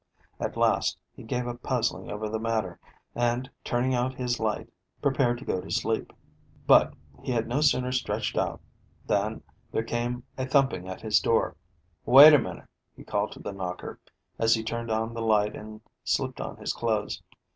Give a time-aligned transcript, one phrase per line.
[0.39, 2.79] At last he gave up puzzling over the matter,
[3.13, 4.67] and turning out his light,
[4.99, 6.11] prepared to go to sleep;
[6.65, 8.61] but, he had no sooner stretched out,
[9.05, 11.55] than there came a thumping at his door.
[12.03, 13.99] "Wait a minute," he called to the knocker,
[14.39, 17.21] as he turned on the light and slipped on his clothes.